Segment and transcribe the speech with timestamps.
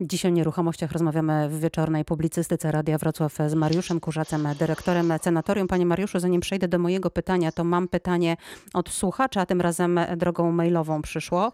[0.00, 5.68] Dziś o nieruchomościach rozmawiamy w wieczornej publicystyce Radia Wrocław z Mariuszem Kurzacem, dyrektorem senatorium.
[5.68, 8.36] Panie Mariuszu, zanim przejdę do mojego pytania, to mam pytanie
[8.74, 11.52] od słuchacza, a tym razem drogą mailową przyszło.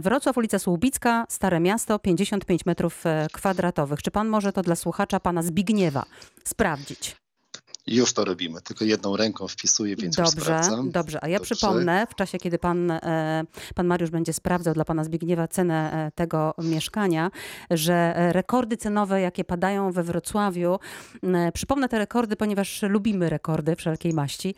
[0.00, 4.02] Wrocław, ulica Słubicka, Stare Miasto, 55 metrów kwadratowych.
[4.02, 6.04] Czy pan może to dla słuchacza pana Zbigniewa
[6.44, 7.16] sprawdzić?
[7.90, 10.90] Już to robimy, tylko jedną ręką wpisuję, więc dobrze, już sprawdzam.
[10.90, 11.54] Dobrze, a ja dobrze.
[11.54, 13.44] przypomnę, w czasie, kiedy pan, e,
[13.74, 17.30] pan Mariusz będzie sprawdzał dla pana Zbigniewa cenę e, tego mieszkania,
[17.70, 20.78] że rekordy cenowe, jakie padają we Wrocławiu,
[21.54, 24.54] przypomnę te rekordy, ponieważ lubimy rekordy wszelkiej maści,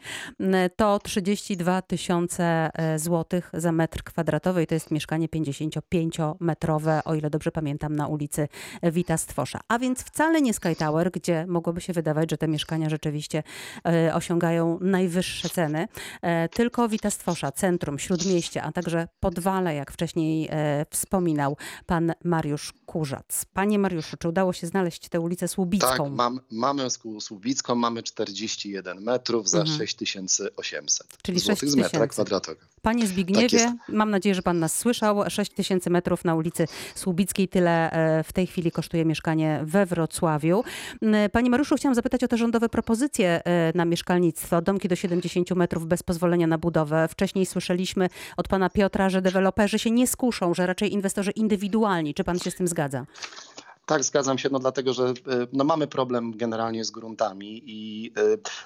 [0.77, 7.31] to 32 tysiące e, złotych za metr kwadratowy i to jest mieszkanie 55-metrowe, o ile
[7.31, 8.49] dobrze pamiętam, na ulicy
[8.83, 9.61] Wita Stwosza.
[9.69, 13.43] A więc wcale nie Sky Tower, gdzie mogłoby się wydawać, że te mieszkania rzeczywiście oczywiście
[13.87, 15.89] e, osiągają najwyższe ceny.
[16.23, 21.57] E, tylko Witastwosza, centrum, śródmieście, a także Podwale, jak wcześniej e, wspominał
[21.87, 23.45] pan Mariusz Kurzac.
[23.53, 25.89] Panie Mariuszu, czy udało się znaleźć tę ulicę Słubicką?
[25.89, 26.83] Tak, mam, mamy
[27.21, 29.79] Słubicką, mamy 41 metrów za mhm.
[29.79, 32.67] 6800 Czyli złotych 6 z metra kwadratowego.
[32.83, 35.31] Panie Zbigniewie, tak mam nadzieję, że pan nas słyszał.
[35.31, 37.49] 6 tysięcy metrów na ulicy Słubickiej.
[37.49, 37.91] Tyle
[38.25, 40.65] w tej chwili kosztuje mieszkanie we Wrocławiu.
[41.33, 43.43] Panie Mariuszu, chciałam zapytać o te rządowe propozycje propozycje
[43.75, 47.09] na mieszkalnictwo, domki do 70 metrów bez pozwolenia na budowę.
[47.09, 52.15] Wcześniej słyszeliśmy od pana Piotra, że deweloperzy się nie skuszą, że raczej inwestorzy indywidualni.
[52.15, 53.07] Czy pan się z tym zgadza?
[53.91, 55.13] Tak, zgadzam się, no dlatego, że e,
[55.53, 58.23] no, mamy problem generalnie z gruntami i e,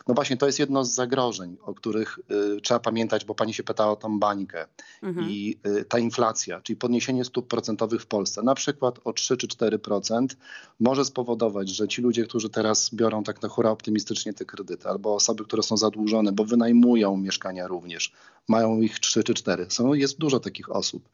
[0.09, 2.19] no właśnie to jest jedno z zagrożeń, o których
[2.57, 4.67] y, trzeba pamiętać, bo pani się pytała o tą bańkę
[5.03, 5.31] mhm.
[5.31, 5.59] i
[5.89, 10.27] ta inflacja, czyli podniesienie stóp procentowych w Polsce, na przykład o 3 czy 4%
[10.81, 15.15] może spowodować, że ci ludzie, którzy teraz biorą tak na hura optymistycznie te kredyty, albo
[15.15, 18.13] osoby, które są zadłużone, bo wynajmują mieszkania również,
[18.49, 19.67] mają ich 3 czy 4.
[19.69, 21.09] Są, jest dużo takich osób.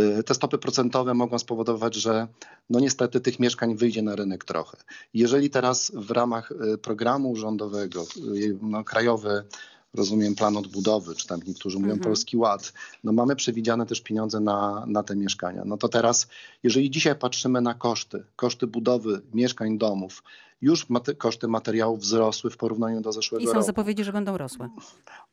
[0.00, 2.28] Y, te stopy procentowe mogą spowodować, że
[2.70, 4.76] no niestety tych mieszkań wyjdzie na rynek trochę.
[5.14, 8.06] Jeżeli teraz w ramach y, programu rządowego,
[8.36, 9.44] y, no, krajowy
[9.94, 12.04] rozumiem, plan odbudowy, czy tam niektórzy mówią mhm.
[12.04, 12.72] Polski Ład.
[13.04, 15.62] No mamy przewidziane też pieniądze na, na te mieszkania.
[15.64, 16.28] No to teraz,
[16.62, 20.22] jeżeli dzisiaj patrzymy na koszty, koszty budowy mieszkań, domów,
[20.60, 23.50] już mate koszty materiałów wzrosły w porównaniu do zeszłego roku.
[23.50, 23.66] I są roku.
[23.66, 24.68] zapowiedzi, że będą rosły.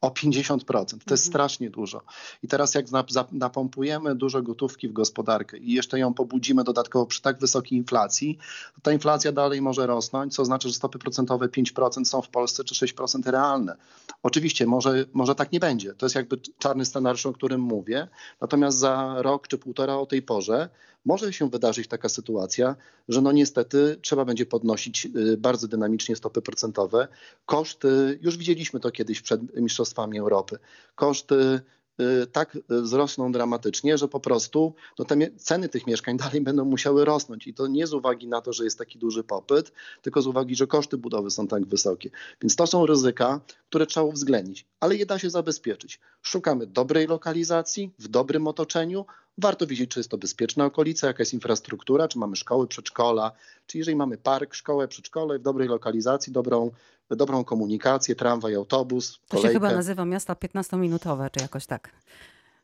[0.02, 0.66] O 50%.
[0.66, 1.00] To mhm.
[1.12, 2.02] jest strasznie dużo.
[2.44, 2.86] I teraz jak
[3.32, 8.38] napompujemy dużo gotówki w gospodarkę i jeszcze ją pobudzimy dodatkowo przy tak wysokiej inflacji,
[8.76, 12.64] to ta inflacja dalej może rosnąć, co znaczy, że stopy procentowe 5% są w Polsce
[12.64, 13.76] czy 6% realne.
[14.24, 15.94] Oczywiście może, może tak nie będzie.
[15.94, 18.08] To jest jakby czarny scenariusz, o którym mówię.
[18.42, 20.70] Natomiast za rok czy półtora o tej porze
[21.06, 22.76] może się wydarzyć taka sytuacja,
[23.08, 27.08] że no niestety trzeba będzie podnosić y, bardzo dynamicznie stopy procentowe.
[27.46, 30.60] Koszty, już widzieliśmy to kiedyś przed Mistrzostwami Europy,
[30.96, 31.62] koszty
[32.00, 37.06] y, tak wzrosną dramatycznie, że po prostu no, te ceny tych mieszkań dalej będą musiały
[37.06, 37.48] rosnąć.
[37.48, 39.72] I to nie z uwagi na to, że jest taki duży popyt,
[40.02, 42.10] tylko z uwagi, że koszty budowy są tak wysokie.
[42.42, 46.00] Więc to są ryzyka, które trzeba uwzględnić, ale je da się zabezpieczyć.
[46.22, 49.06] Szukamy dobrej lokalizacji, w dobrym otoczeniu,
[49.38, 53.32] Warto wiedzieć, czy jest to bezpieczna okolica, jaka jest infrastruktura, czy mamy szkoły, przedszkola,
[53.68, 56.72] czy jeżeli mamy park, szkołę, przedszkole w dobrej lokalizacji, dobrą,
[57.10, 61.90] dobrą komunikację, tramwaj, autobus, To się chyba nazywa miasta 15-minutowe, czy jakoś tak.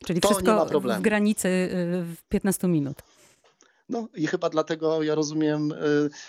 [0.06, 1.70] Czyli to wszystko w granicy
[2.30, 2.98] 15 y, minut.
[3.90, 5.76] No i chyba dlatego ja rozumiem y,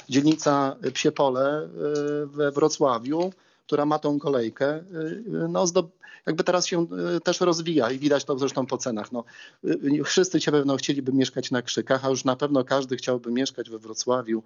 [0.08, 3.32] dzielnica Psiepole y, we Wrocławiu,
[3.70, 4.82] która ma tą kolejkę, y,
[5.44, 5.64] y, no,
[6.26, 6.86] jakby teraz się
[7.16, 9.12] y, też rozwija i widać to zresztą po cenach.
[9.12, 9.24] No,
[10.04, 13.78] wszyscy cię pewno chcieliby mieszkać na Krzykach, a już na pewno każdy chciałby mieszkać we
[13.78, 14.42] Wrocławiu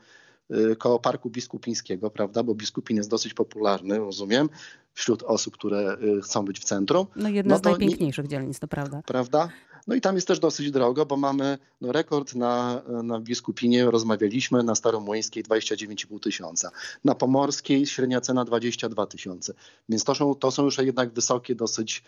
[0.78, 4.48] koło Parku Biskupińskiego, prawda, bo Biskupin jest dosyć popularny, rozumiem,
[4.92, 7.06] wśród osób, które chcą być w centrum.
[7.16, 8.28] No jedna no z najpiękniejszych nie...
[8.28, 9.02] dzielnic, to prawda.
[9.06, 9.48] Prawda?
[9.86, 14.62] No i tam jest też dosyć drogo, bo mamy no, rekord na, na Biskupinie, rozmawialiśmy,
[14.62, 16.70] na Staromłyńskiej 29,5 tysiąca.
[17.04, 19.54] Na Pomorskiej średnia cena 22 tysiące.
[19.88, 22.02] Więc to są, to są już jednak wysokie dosyć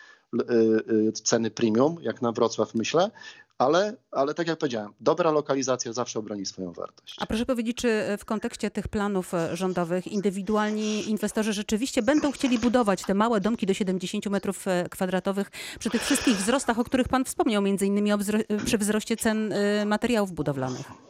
[1.24, 3.10] ceny premium, jak na Wrocław myślę.
[3.58, 7.16] Ale, ale tak jak powiedziałem, dobra lokalizacja zawsze obroni swoją wartość.
[7.20, 12.58] A proszę powiedzieć, czy w kontekście tych planów e, rządowych indywidualni inwestorzy rzeczywiście będą chcieli
[12.58, 17.08] budować te małe domki do 70 metrów e, kwadratowych przy tych wszystkich wzrostach, o których
[17.08, 21.05] Pan wspomniał, między innymi wzro przy wzroście cen e, materiałów budowlanych?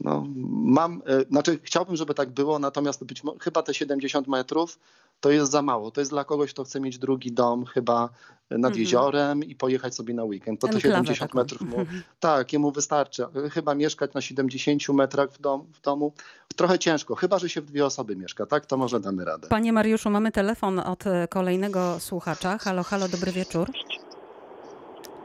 [0.00, 4.78] No, mam, znaczy chciałbym, żeby tak było, natomiast być, chyba te 70 metrów
[5.20, 5.90] to jest za mało.
[5.90, 8.08] To jest dla kogoś, kto chce mieć drugi dom chyba
[8.50, 8.78] nad mm -hmm.
[8.78, 10.60] jeziorem i pojechać sobie na weekend.
[10.60, 11.38] To te 70 taką.
[11.38, 11.76] metrów mu,
[12.20, 13.24] tak, jemu wystarczy.
[13.52, 16.12] Chyba mieszkać na 70 metrach w, dom, w domu
[16.56, 18.66] trochę ciężko, chyba że się w dwie osoby mieszka, tak?
[18.66, 19.48] To może damy radę.
[19.48, 22.58] Panie Mariuszu, mamy telefon od e, kolejnego słuchacza.
[22.58, 23.70] Halo, halo, dobry wieczór.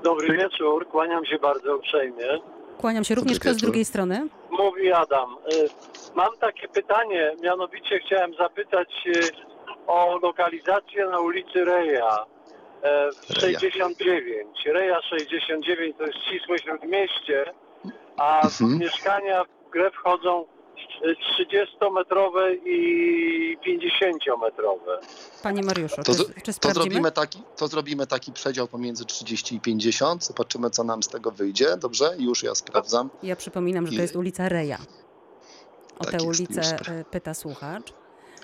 [0.04, 2.53] Dobry wieczór, kłaniam się bardzo uprzejmie.
[2.78, 3.40] Kłaniam się również.
[3.40, 4.28] Kto z drugiej strony?
[4.50, 5.38] Mówi Adam.
[5.54, 5.70] Y,
[6.16, 9.20] Mam takie pytanie, mianowicie chciałem zapytać y,
[9.88, 12.26] o lokalizację na ulicy Reja
[12.82, 13.60] e, w Reja.
[13.60, 14.48] 69.
[14.66, 17.46] Reja 69 to jest ścisłe śródmieście,
[18.18, 18.80] a Mhm.
[18.80, 20.46] mieszkania w grę wchodzą y,
[21.40, 24.98] 30-metrowe i 50-metrowe.
[25.44, 29.60] Panie Mariuszu, To, czy, czy to, zrobimy taki, to zrobimy taki przedział pomiędzy 30 i
[29.60, 30.24] 50.
[30.26, 31.78] Zobaczymy, co nam z tego wyjdzie.
[31.78, 32.16] Dobrze?
[32.20, 33.10] Już ja sprawdzam.
[33.24, 34.78] Ja przypominam, że to jest ulica Reja.
[36.00, 37.94] O Tak tę ulicę e, pyta słuchacz.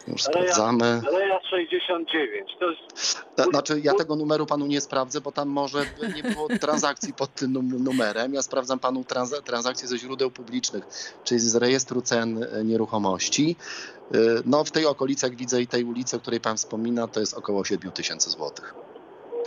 [0.09, 1.01] Już sprawdzamy.
[1.11, 2.50] Reja 69.
[2.59, 5.85] To jest Ta- Znaczy, ja tego numeru panu nie sprawdzę, bo tam może
[6.15, 8.33] nie było transakcji pod tym num- numerem.
[8.33, 10.83] Ja sprawdzam panu trans- transakcje ze źródeł publicznych,
[11.23, 13.56] czyli z rejestru cen e, nieruchomości.
[14.13, 17.19] E, No, w tej okolicy, jak widzę, i tej ulicy, o której pan wspomina, to
[17.19, 18.73] jest około 7 tysięcy złotych.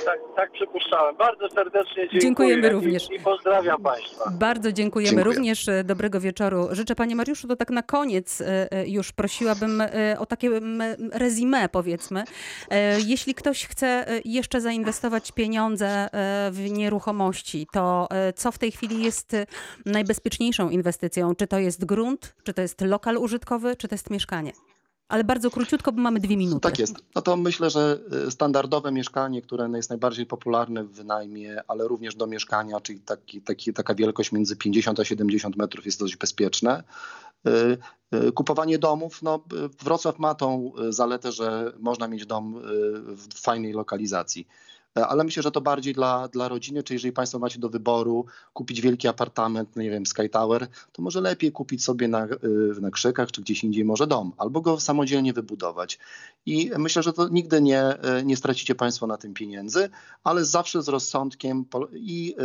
[0.04, 1.16] Tak, tak przypuszczałem.
[1.16, 2.20] Bardzo serdecznie dziękuję.
[2.20, 3.10] Dziękujemy i- również.
[3.10, 4.30] I pozdrawiam Państwa.
[4.30, 5.10] Bardzo dziękujemy.
[5.16, 5.24] Dziękuję.
[5.36, 6.68] Również e, dobrego wieczoru.
[6.70, 9.82] Życzę Panie Mariuszu, to tak na koniec e, e, już prosiłabym
[10.18, 10.82] o takie m,
[11.12, 12.24] rezime powiedzmy.
[13.06, 16.08] Jeśli ktoś chce jeszcze zainwestować pieniądze
[16.50, 19.36] w nieruchomości, to co w tej chwili jest
[19.86, 21.34] najbezpieczniejszą inwestycją?
[21.34, 24.52] Czy to jest grunt, czy to jest lokal użytkowy, czy to jest mieszkanie?
[25.12, 26.60] Ale bardzo króciutko, bo mamy dwie minuty.
[26.60, 26.94] Tak jest.
[27.14, 32.14] No to myślę, że y, standardowe mieszkanie, które jest najbardziej popularne w wynajmie, ale również
[32.14, 36.82] do mieszkania, czyli taki, taki, taka wielkość między 50 a 70 metrów jest dość bezpieczne.
[37.46, 37.78] Y,
[38.14, 39.44] y, Kupowanie domów, no
[39.82, 42.62] Wrocław ma tą zaletę, że można mieć dom
[43.06, 44.46] w fajnej lokalizacji.
[44.98, 48.26] E, Ale myślę, że to bardziej dla, dla rodziny, czy jeżeli Państwo macie do wyboru
[48.52, 52.80] kupić wielki apartament, no nie wiem, Sky Tower, to może lepiej kupić sobie na, y,
[52.80, 55.98] na Krzykach, czy gdzieś indziej może dom, albo go samodzielnie wybudować.
[56.46, 59.90] I myślę, że to nigdy nie, y, nie stracicie Państwo na tym pieniędzy,
[60.24, 62.36] ale zawsze z rozsądkiem i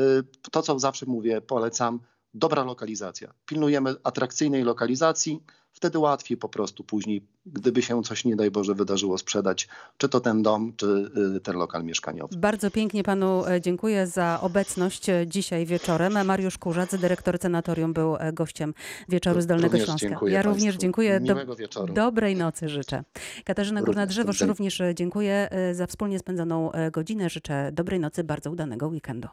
[0.51, 1.99] to, co zawsze mówię, polecam,
[2.33, 3.33] dobra lokalizacja.
[3.45, 5.44] Pilnujemy atrakcyjnej lokalizacji,
[5.77, 10.19] wtedy łatwiej po prostu później, gdyby się coś, nie daj Boże, wydarzyło sprzedać, czy to
[10.19, 12.38] ten dom, czy y, ten lokal mieszkaniowy.
[12.38, 16.25] Bardzo pięknie panu e, dziękuję za obecność e, dzisiaj wieczorem.
[16.25, 18.74] Mariusz Kurzac, dyrektor senatorium, był e, gościem
[19.09, 20.27] wieczoru z Dolnego Również Śląska.
[20.27, 20.81] ja również państwu.
[20.81, 21.19] dziękuję.
[21.19, 21.94] Miłego wieczoru.
[21.94, 23.03] dobrej nocy życzę.
[23.45, 27.30] Katarzyna Górna-Drzewosz również dziękuję za wspólnie spędzoną godzinę.
[27.30, 29.27] Życzę dobrej nocy, bardzo udanego weekendu.